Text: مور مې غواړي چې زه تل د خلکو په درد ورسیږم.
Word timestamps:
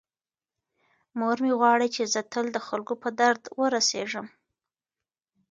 مور 1.19 1.37
مې 1.43 1.51
غواړي 1.59 1.87
چې 1.95 2.03
زه 2.13 2.21
تل 2.31 2.45
د 2.53 2.57
خلکو 2.67 2.93
په 3.03 3.09
درد 3.19 3.41
ورسیږم. 3.61 4.27